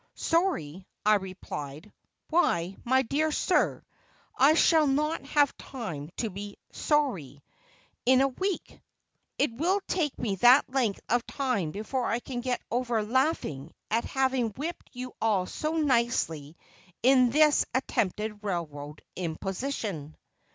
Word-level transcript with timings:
"Sorry," 0.15 0.87
I 1.05 1.13
replied, 1.13 1.93
"why, 2.31 2.75
my 2.83 3.03
dear 3.03 3.31
sir, 3.31 3.85
I 4.35 4.55
shall 4.55 4.87
not 4.87 5.23
have 5.25 5.55
time 5.59 6.09
to 6.17 6.31
be 6.31 6.57
'sorry' 6.71 7.43
in 8.07 8.19
a 8.21 8.27
week! 8.29 8.81
It 9.37 9.51
will 9.53 9.79
take 9.87 10.17
me 10.17 10.37
that 10.37 10.67
length 10.67 11.01
of 11.07 11.27
time 11.27 11.69
before 11.69 12.05
I 12.07 12.19
can 12.19 12.41
get 12.41 12.63
over 12.71 13.03
laughing 13.03 13.75
at 13.91 14.05
having 14.05 14.49
whipped 14.53 14.89
you 14.93 15.13
all 15.21 15.45
so 15.45 15.73
nicely 15.75 16.57
in 17.03 17.29
this 17.29 17.67
attempted 17.75 18.43
railroad 18.43 19.03
imposition." 19.15 20.17